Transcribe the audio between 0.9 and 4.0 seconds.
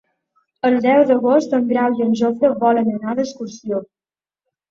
d'agost en Grau i en Jofre volen anar d'excursió.